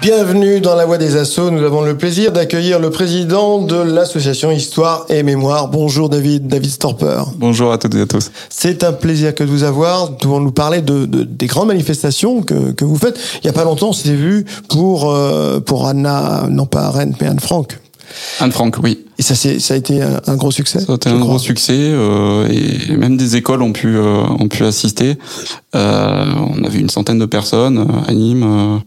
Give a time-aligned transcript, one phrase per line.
[0.00, 1.50] Bienvenue dans la Voix des Assauts.
[1.50, 5.68] Nous avons le plaisir d'accueillir le président de l'association Histoire et Mémoire.
[5.68, 7.22] Bonjour David, David Storper.
[7.36, 8.30] Bonjour à toutes et à tous.
[8.50, 10.10] C'est un plaisir que de vous avoir.
[10.10, 13.18] Nous pouvons nous parler de, de, des grandes manifestations que, que vous faites.
[13.36, 17.14] Il n'y a pas longtemps, on s'est vu pour, euh, pour Anna, non pas Rennes,
[17.20, 17.78] mais Anne Frank.
[18.40, 19.04] Anne Frank, oui.
[19.18, 20.80] Et ça, ça a été un, un, gros succès.
[20.80, 21.26] Ça a été un crois.
[21.26, 25.16] gros succès euh, et même des écoles ont pu euh, ont pu assister.
[25.74, 26.24] Euh,
[26.56, 28.80] on avait une centaine de personnes à Nîmes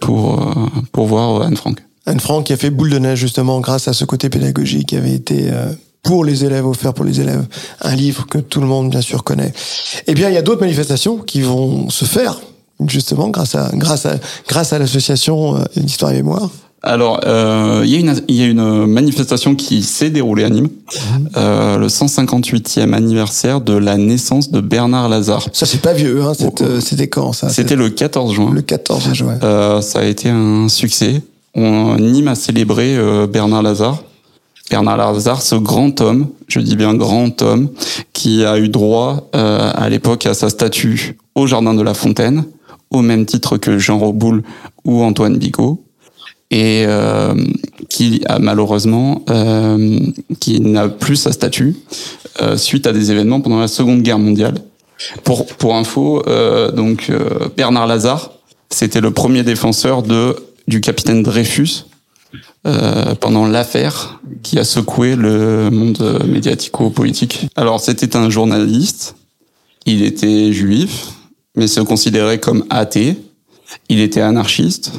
[0.00, 1.78] pour, euh, pour voir Anne Frank.
[2.06, 4.96] Anne Frank qui a fait boule de neige justement grâce à ce côté pédagogique qui
[4.96, 7.46] avait été euh, pour les élèves, offert pour les élèves,
[7.80, 9.52] un livre que tout le monde bien sûr connaît.
[10.06, 12.40] Eh bien, il y a d'autres manifestations qui vont se faire
[12.86, 14.16] justement grâce à grâce à
[14.48, 16.50] grâce à l'association euh, d'histoire et mémoire.
[16.86, 20.50] Alors, euh, il, y a une, il y a une manifestation qui s'est déroulée à
[20.50, 20.98] Nîmes, mmh.
[21.38, 25.46] euh, le 158e anniversaire de la naissance de Bernard Lazare.
[25.54, 26.32] Ça, c'est pas vieux, hein,
[26.80, 27.48] c'était quand ça?
[27.48, 28.50] C'était le 14 juin.
[28.52, 29.38] Le 14 juin.
[29.42, 31.22] Euh, ça a été un succès.
[31.54, 34.02] On, Nîmes a célébré euh, Bernard Lazare.
[34.70, 37.70] Bernard Lazare, ce grand homme, je dis bien grand homme,
[38.12, 42.44] qui a eu droit euh, à l'époque à sa statue au Jardin de la Fontaine,
[42.90, 44.42] au même titre que Jean Roboul
[44.84, 45.83] ou Antoine Bigot
[46.54, 47.34] et euh,
[47.88, 49.98] qui a malheureusement euh,
[50.38, 51.74] qui n'a plus sa statue
[52.40, 54.54] euh, suite à des événements pendant la Seconde Guerre mondiale.
[55.24, 58.30] Pour pour info, euh, donc euh, Bernard Lazare,
[58.70, 60.36] c'était le premier défenseur de
[60.68, 61.86] du capitaine Dreyfus
[62.68, 67.48] euh, pendant l'affaire qui a secoué le monde médiatico-politique.
[67.56, 69.16] Alors c'était un journaliste,
[69.86, 71.08] il était juif,
[71.56, 73.16] mais se considérait comme athée.
[73.88, 74.92] Il était anarchiste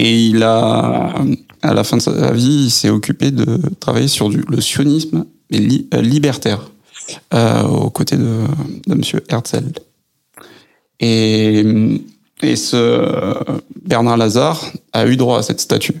[0.00, 1.12] et il a,
[1.60, 6.00] à la fin de sa vie, il s'est occupé de travailler sur le sionisme euh,
[6.00, 6.70] libertaire,
[7.34, 8.44] euh, aux côtés de,
[8.86, 9.72] de Monsieur Herzl.
[11.00, 11.64] Et,
[12.54, 13.34] ce
[13.82, 15.96] Bernard Lazare a eu droit à cette statue.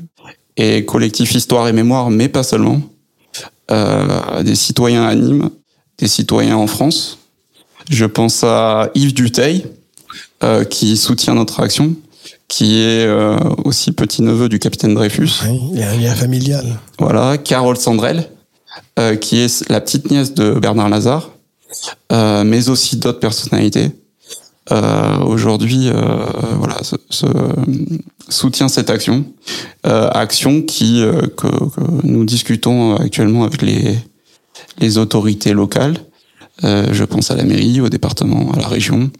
[0.56, 2.80] Et collectif Histoire et Mémoire, mais pas seulement,
[3.72, 5.50] euh, des citoyens à Nîmes,
[5.98, 7.18] des citoyens en France.
[7.90, 9.66] Je pense à Yves Duteil,
[10.70, 11.96] qui soutient notre action
[12.48, 15.30] qui est euh, aussi petit-neveu du capitaine Dreyfus.
[15.44, 16.64] Oui, il y a un lien familial.
[16.98, 18.28] Voilà, Carole Sandrel,
[18.98, 21.30] euh, qui est la petite nièce de Bernard Lazare,
[22.12, 23.90] euh, mais aussi d'autres personnalités.
[25.24, 25.90] Aujourd'hui,
[26.58, 26.76] voilà,
[28.28, 29.24] soutient cette action,
[29.82, 31.02] action qui
[31.38, 33.96] que, que, nous discutons actuellement avec les
[34.78, 35.96] les autorités locales.
[36.62, 39.10] je pense à la mairie, au département, à la région.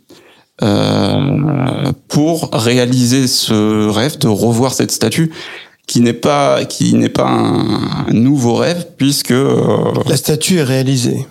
[0.60, 5.30] Euh, pour réaliser ce rêve de revoir cette statue
[5.86, 11.26] qui n'est pas qui n'est pas un, nouveau rêve puisque euh, la statue est réalisée.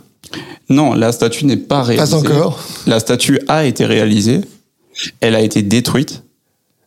[0.70, 2.12] Non, la statue n'est pas réalisée.
[2.12, 2.64] Pas encore.
[2.86, 4.42] La statue a été réalisée.
[5.20, 6.24] Elle a été détruite.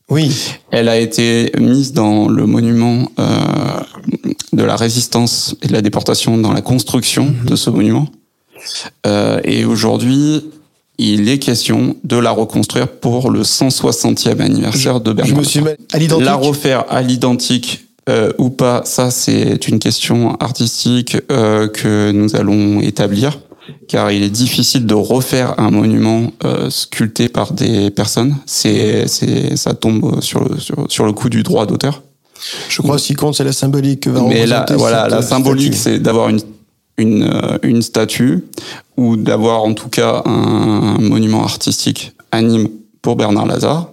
[0.08, 0.34] Oui.
[0.70, 3.24] Elle a été mise dans le monument euh,
[4.54, 7.50] de la résistance et de la déportation dans la construction -hmm.
[7.50, 8.08] de ce monument.
[9.06, 10.44] Euh, et aujourd'hui,
[11.00, 15.34] il est question de la reconstruire pour le 160e anniversaire de Bernard.
[15.34, 15.60] Je me suis
[15.92, 16.26] à l'identique.
[16.26, 22.36] La refaire à l'identique euh, ou pas, ça c'est une question artistique euh, que nous
[22.36, 23.38] allons établir,
[23.88, 28.36] car il est difficile de refaire un monument euh, sculpté par des personnes.
[28.44, 32.02] C'est, c'est, ça tombe sur le, sur, sur le coup du droit d'auteur.
[32.68, 35.12] Je crois que ce qui compte, c'est la symbolique que va Mais là, voilà, cette,
[35.12, 36.40] la symbolique, c'est d'avoir une
[36.96, 38.44] une, une statue
[38.96, 42.68] ou d'avoir en tout cas un monument artistique à Nîmes
[43.02, 43.90] pour Bernard Lazare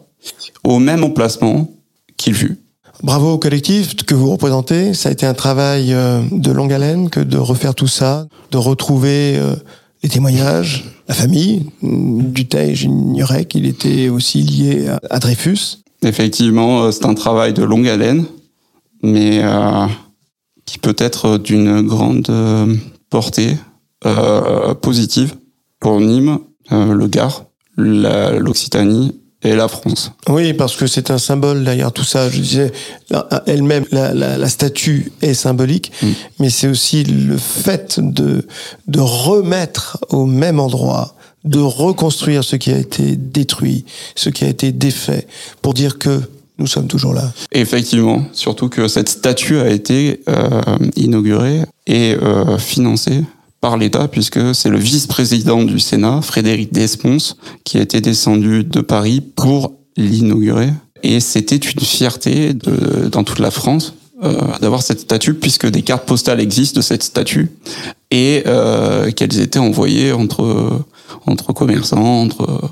[0.64, 1.70] au même emplacement
[2.18, 2.58] qu'il fut.
[3.04, 4.94] Bravo au collectif que vous représentez.
[4.94, 5.96] Ça a été un travail
[6.32, 9.40] de longue haleine que de refaire tout ça, de retrouver
[10.02, 11.68] les témoignages, la famille.
[11.82, 15.78] Duteil, j'ignorais qu'il était aussi lié à Dreyfus.
[16.04, 18.26] Effectivement, c'est un travail de longue haleine,
[19.02, 19.88] mais euh,
[20.88, 22.32] qui peut être d'une grande
[23.10, 23.58] portée
[24.06, 25.36] euh, positive
[25.80, 26.40] pour Nîmes,
[26.72, 27.46] euh, le Gard,
[27.78, 30.12] l'Occitanie et la France.
[30.30, 32.30] Oui, parce que c'est un symbole derrière tout ça.
[32.30, 32.72] Je disais,
[33.46, 36.08] elle-même, la, la, la, statue est symbolique, mm.
[36.40, 38.48] mais c'est aussi le fait de,
[38.88, 43.86] de remettre au même endroit, de reconstruire ce qui a été détruit,
[44.16, 45.28] ce qui a été défait,
[45.62, 46.22] pour dire que
[46.60, 47.32] nous sommes toujours là.
[47.52, 50.62] Effectivement, surtout que cette statue a été euh,
[50.96, 53.24] inaugurée et euh, financée
[53.62, 58.82] par l'État, puisque c'est le vice-président du Sénat, Frédéric Desponce, qui a été descendu de
[58.82, 60.72] Paris pour l'inaugurer.
[61.04, 63.94] Et c'était une fierté de, dans toute la France
[64.24, 67.52] euh, d'avoir cette statue, puisque des cartes postales existent de cette statue
[68.10, 70.84] et euh, qu'elles étaient envoyées entre
[71.26, 72.72] entre commerçants, entre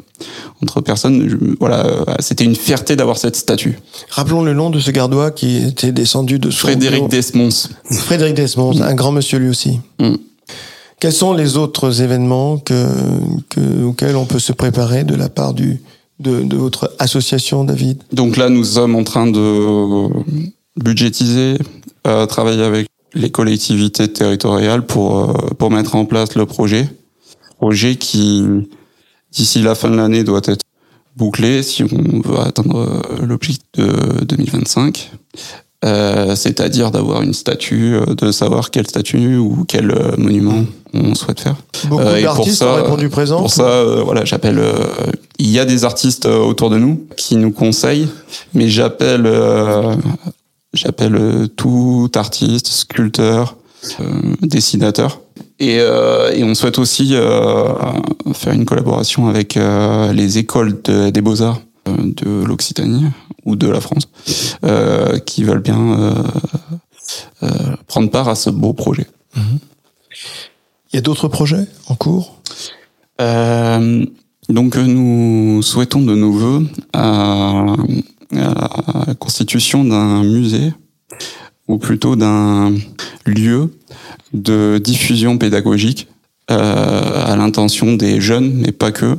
[0.62, 1.56] entre personnes.
[1.60, 3.80] voilà, c'était une fierté d'avoir cette statue.
[4.10, 7.50] Rappelons le nom de ce gardois qui était descendu de Frédéric Desmons.
[7.92, 9.80] Frédéric Desmons, un grand monsieur lui aussi.
[10.00, 10.16] Mm.
[11.00, 12.88] Quels sont les autres événements que,
[13.50, 15.82] que, auxquels on peut se préparer de la part du,
[16.20, 18.02] de, de votre association, David?
[18.14, 20.08] Donc là, nous sommes en train de
[20.82, 21.58] budgétiser,
[22.08, 26.88] euh, travailler avec les collectivités territoriales pour euh, pour mettre en place le projet,
[27.58, 28.46] projet qui
[29.32, 30.64] d'ici la fin de l'année doit être
[31.16, 35.12] bouclé si on veut atteindre euh, l'objectif de 2025.
[35.84, 41.42] Euh, c'est-à-dire d'avoir une statue, euh, de savoir quelle statue ou quel monument on souhaite
[41.42, 41.56] faire.
[41.88, 43.40] Beaucoup euh, d'artistes ont répondu présent.
[43.40, 44.62] Pour ça, voilà, j'appelle.
[45.38, 48.08] il y a des artistes autour de nous qui nous conseillent,
[48.54, 49.28] mais j'appelle
[50.76, 53.65] J'appelle euh, tout artiste, sculpteur, euh,
[54.42, 55.22] dessinateur.
[55.60, 57.74] Et, euh, et, on souhaite aussi euh,
[58.34, 63.06] faire une collaboration avec euh, les écoles de, des beaux-arts de l'Occitanie
[63.46, 64.10] ou de la France
[65.26, 66.16] qui veulent bien
[67.86, 69.06] prendre part à ce beau projet.
[69.36, 69.60] Mhm.
[70.92, 72.42] Il y a d'autres projets en cours?
[74.50, 77.66] Donc nous souhaitons de nos voeux à
[78.32, 80.74] la constitution d'un musée
[81.68, 82.74] ou plutôt d'un
[83.26, 83.72] lieu
[84.34, 86.08] de diffusion pédagogique
[86.52, 89.18] euh, à l'intention des jeunes, mais pas que,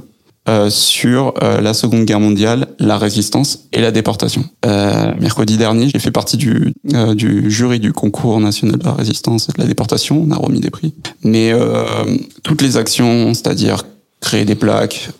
[0.48, 4.44] euh, sur euh, la Seconde Guerre mondiale, la résistance et la déportation.
[4.64, 6.72] Mercredi dernier, j'ai fait partie du,
[7.14, 10.24] du jury du concours national de la résistance et de la déportation.
[10.28, 10.94] On a remis des prix.
[11.24, 11.52] Mais
[12.42, 13.84] toutes les actions, c'est-à-dire
[14.20, 15.10] créer des plaques,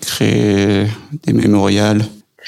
[0.00, 0.86] créer
[1.24, 2.04] des mémorials,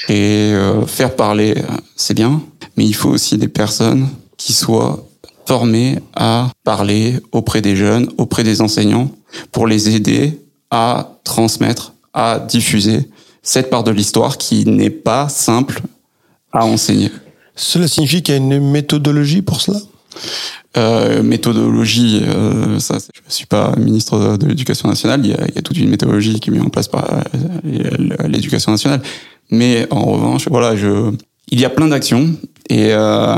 [0.09, 1.55] et euh, faire parler,
[1.95, 2.41] c'est bien,
[2.77, 4.07] mais il faut aussi des personnes
[4.37, 5.05] qui soient
[5.45, 9.11] formées à parler auprès des jeunes, auprès des enseignants,
[9.51, 10.39] pour les aider
[10.71, 13.09] à transmettre, à diffuser
[13.41, 15.81] cette part de l'histoire qui n'est pas simple
[16.51, 17.11] à enseigner.
[17.55, 19.79] Cela signifie qu'il y a une méthodologie pour cela?
[20.77, 25.21] Euh, méthodologie, euh, ça, je suis pas ministre de, l'Éducation nationale.
[25.23, 27.05] Il y, a, il y, a, toute une méthodologie qui est mise en place par
[27.13, 29.01] euh, l'Éducation nationale.
[29.51, 31.11] Mais en revanche, voilà, je,
[31.49, 32.35] il y a plein d'actions
[32.69, 33.35] et euh,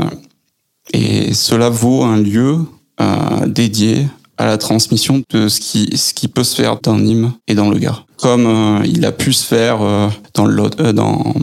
[0.92, 2.58] et cela vaut un lieu
[3.00, 4.06] euh, dédié
[4.38, 7.70] à la transmission de ce qui ce qui peut se faire dans Nîmes et dans
[7.70, 11.34] le Gard comme euh, il a pu se faire euh, dans le euh, dans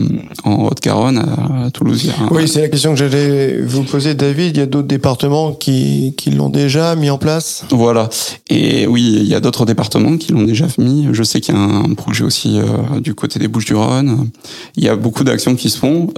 [0.44, 2.12] en Haute-Garonne à, Toulouse.
[2.30, 4.56] Oui, c'est la question que j'allais vous poser, David.
[4.56, 7.64] Il y a d'autres départements qui qui l'ont déjà mis en place?
[7.70, 8.08] Voilà.
[8.48, 11.08] Et oui, il y a d'autres départements qui l'ont déjà mis.
[11.12, 12.58] Je sais qu'il y a un projet aussi
[13.00, 14.28] du côté des Bouches-du-Rhône.
[14.76, 16.08] Il y a beaucoup d'actions qui se font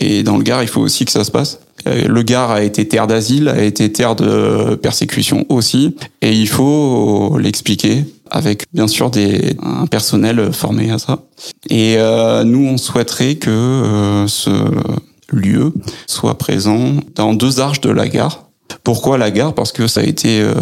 [0.00, 1.58] et dans le Gard, il faut aussi que ça se passe.
[1.86, 7.36] Le Gard a été terre d'asile, a été terre de persécution aussi, et il faut
[7.38, 11.18] l'expliquer avec bien sûr des, un personnel formé à ça.
[11.70, 14.50] Et euh, nous, on souhaiterait que euh, ce
[15.30, 15.72] lieu
[16.06, 18.46] soit présent dans deux arches de la gare.
[18.84, 19.54] Pourquoi la gare?
[19.54, 20.54] Parce que ça a été euh,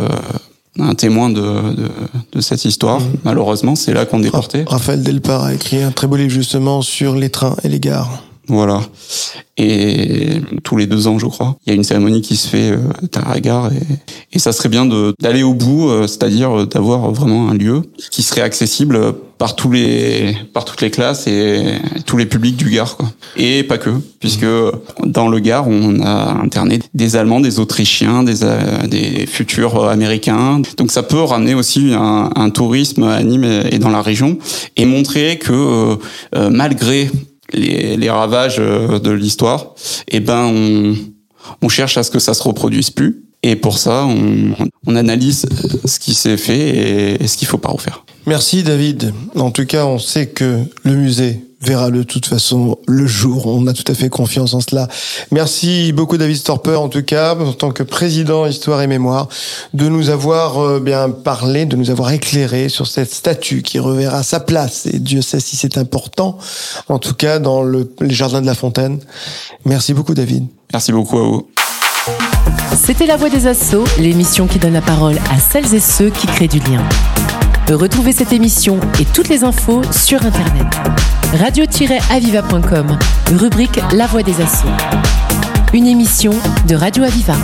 [0.78, 1.88] un témoin de, de,
[2.32, 3.00] de cette histoire.
[3.00, 3.12] Mmh.
[3.24, 4.64] Malheureusement, c'est là qu'on déportait.
[4.66, 8.24] Raphaël Delpar a écrit un très beau livre justement sur les trains et les gares.
[8.50, 8.80] Voilà.
[9.56, 12.72] Et tous les deux ans, je crois, il y a une cérémonie qui se fait
[12.72, 12.78] euh,
[13.14, 13.78] à la gare et,
[14.32, 14.86] et ça serait bien
[15.20, 20.36] d'aller au bout, euh, c'est-à-dire d'avoir vraiment un lieu qui serait accessible par tous les
[20.52, 21.74] par toutes les classes et
[22.06, 23.10] tous les publics du Gard quoi.
[23.36, 24.46] Et pas que, puisque
[25.04, 30.60] dans le Gard, on a interné des Allemands, des Autrichiens, des euh, futurs Américains.
[30.76, 34.38] Donc ça peut ramener aussi un tourisme à Nîmes et dans la région
[34.76, 35.96] et montrer que
[36.50, 37.10] malgré
[37.52, 39.74] les, les ravages euh, de l'histoire,
[40.08, 40.94] eh ben on,
[41.62, 43.24] on cherche à ce que ça se reproduise plus.
[43.42, 44.54] Et pour ça, on,
[44.86, 45.46] on analyse
[45.84, 48.04] ce qui s'est fait et, ce qu'il faut pas refaire.
[48.26, 49.14] Merci David.
[49.34, 53.46] En tout cas, on sait que le musée verra de toute façon le jour.
[53.46, 54.88] On a tout à fait confiance en cela.
[55.30, 59.28] Merci beaucoup David Storper, en tout cas, en tant que président Histoire et Mémoire,
[59.74, 64.22] de nous avoir euh, bien parlé, de nous avoir éclairé sur cette statue qui reverra
[64.22, 64.86] sa place.
[64.86, 66.38] Et Dieu sait si c'est important,
[66.88, 69.00] en tout cas dans le, les jardins de la Fontaine.
[69.64, 70.46] Merci beaucoup David.
[70.72, 71.48] Merci beaucoup à vous.
[72.82, 76.26] C'était La Voix des Assauts, l'émission qui donne la parole à celles et ceux qui
[76.26, 76.82] créent du lien.
[77.68, 80.66] Retrouvez cette émission et toutes les infos sur Internet.
[81.34, 82.98] radio-aviva.com,
[83.38, 84.68] rubrique La Voix des Assauts.
[85.72, 86.32] Une émission
[86.66, 87.34] de Radio Aviva.